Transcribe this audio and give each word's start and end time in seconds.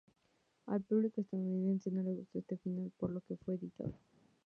Al 0.65 0.81
público 0.81 1.21
estadounidense 1.21 1.91
no 1.91 2.01
le 2.01 2.15
gustó 2.15 2.39
este 2.39 2.57
final, 2.57 2.91
por 2.97 3.11
lo 3.11 3.21
que 3.21 3.35
fue 3.37 3.53
editado. 3.53 3.93